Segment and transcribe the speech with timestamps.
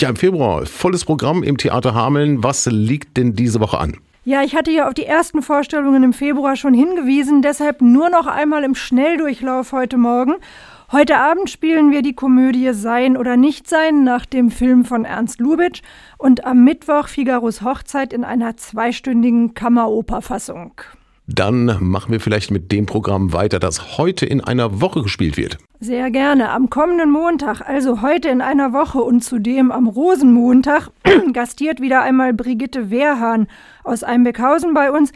[0.00, 2.42] Ja, im Februar volles Programm im Theater Hameln.
[2.42, 3.98] Was liegt denn diese Woche an?
[4.24, 8.26] Ja, ich hatte ja auf die ersten Vorstellungen im Februar schon hingewiesen, deshalb nur noch
[8.26, 10.36] einmal im Schnelldurchlauf heute Morgen.
[10.90, 15.38] Heute Abend spielen wir die Komödie Sein oder Nicht Sein nach dem Film von Ernst
[15.38, 15.82] Lubitsch
[16.16, 20.80] und am Mittwoch Figaros Hochzeit in einer zweistündigen Kammeroperfassung.
[21.32, 25.58] Dann machen wir vielleicht mit dem Programm weiter, das heute in einer Woche gespielt wird.
[25.78, 26.50] Sehr gerne.
[26.50, 30.90] Am kommenden Montag, also heute in einer Woche und zudem am Rosenmontag,
[31.32, 33.46] gastiert wieder einmal Brigitte Wehrhahn
[33.84, 35.12] aus Einbeckhausen bei uns,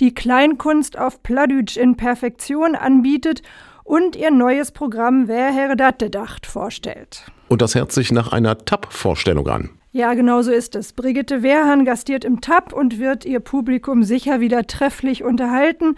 [0.00, 3.42] die Kleinkunst auf Pladütsch in Perfektion anbietet
[3.84, 7.30] und ihr neues Programm Wer Herr Dattedacht vorstellt.
[7.48, 9.70] Und das hört sich nach einer TAP-Vorstellung an.
[9.98, 10.92] Ja, genau so ist es.
[10.92, 15.96] Brigitte Wehrhahn gastiert im TAP und wird ihr Publikum sicher wieder trefflich unterhalten.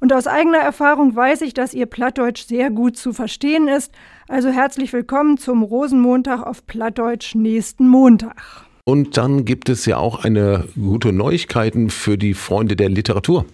[0.00, 3.92] Und aus eigener Erfahrung weiß ich, dass ihr Plattdeutsch sehr gut zu verstehen ist.
[4.26, 8.64] Also herzlich willkommen zum Rosenmontag auf Plattdeutsch nächsten Montag.
[8.82, 13.46] Und dann gibt es ja auch eine gute Neuigkeiten für die Freunde der Literatur.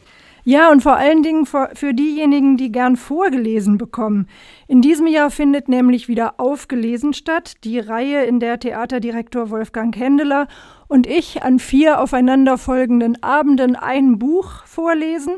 [0.44, 4.26] Ja, und vor allen Dingen für, für, diejenigen, die gern vorgelesen bekommen.
[4.66, 10.48] In diesem Jahr findet nämlich wieder Aufgelesen statt, die Reihe, in der Theaterdirektor Wolfgang Händeler
[10.88, 15.34] und ich an vier aufeinanderfolgenden Abenden ein Buch vorlesen.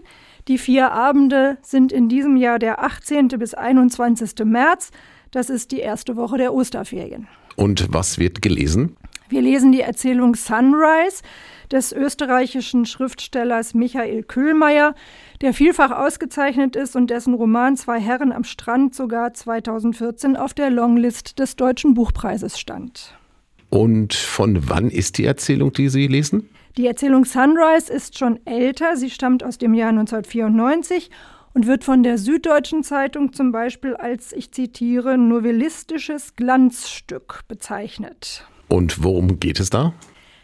[0.49, 3.29] Die vier Abende sind in diesem Jahr der 18.
[3.29, 4.45] bis 21.
[4.47, 4.91] März.
[5.31, 7.29] Das ist die erste Woche der Osterferien.
[7.57, 8.97] Und was wird gelesen?
[9.29, 11.23] Wir lesen die Erzählung Sunrise
[11.73, 14.95] des österreichischen Schriftstellers Michael Köhlmeier,
[15.41, 20.71] der vielfach ausgezeichnet ist und dessen Roman Zwei Herren am Strand sogar 2014 auf der
[20.71, 23.17] Longlist des Deutschen Buchpreises stand.
[23.71, 26.49] Und von wann ist die Erzählung, die Sie lesen?
[26.77, 28.97] Die Erzählung Sunrise ist schon älter.
[28.97, 31.11] Sie stammt aus dem Jahr 1994
[31.55, 38.47] und wird von der Süddeutschen Zeitung zum Beispiel als, ich zitiere, novellistisches Glanzstück bezeichnet.
[38.69, 39.93] Und worum geht es da?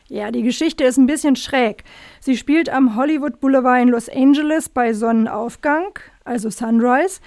[0.08, 1.84] Ja, die Geschichte ist ein bisschen schräg.
[2.20, 7.20] Sie spielt am Hollywood Boulevard in Los Angeles bei Sonnenaufgang, also Sunrise.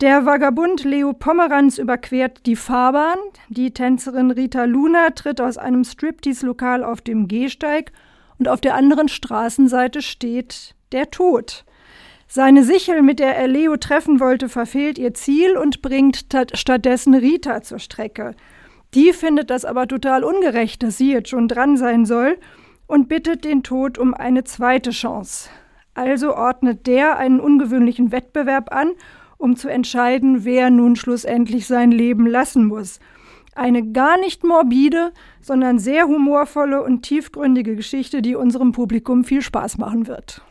[0.00, 3.18] Der Vagabund Leo Pomeranz überquert die Fahrbahn.
[3.48, 7.92] Die Tänzerin Rita Luna tritt aus einem Striptease-Lokal auf dem Gehsteig
[8.38, 11.64] und auf der anderen Straßenseite steht der Tod.
[12.28, 17.62] Seine Sichel, mit der er Leo treffen wollte, verfehlt ihr Ziel und bringt stattdessen Rita
[17.62, 18.34] zur Strecke.
[18.94, 22.38] Die findet das aber total ungerecht, dass sie jetzt schon dran sein soll
[22.86, 25.50] und bittet den Tod um eine zweite Chance.
[25.94, 28.92] Also ordnet der einen ungewöhnlichen Wettbewerb an,
[29.38, 33.00] um zu entscheiden, wer nun schlussendlich sein Leben lassen muss.
[33.54, 39.78] Eine gar nicht morbide, sondern sehr humorvolle und tiefgründige Geschichte, die unserem Publikum viel Spaß
[39.78, 40.42] machen wird.